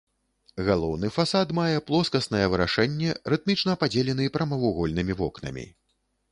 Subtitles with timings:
[0.69, 5.71] Галоўны фасад мае плоскаснае вырашэнне, рытмічна падзелены прамавугольнымі вокнамі.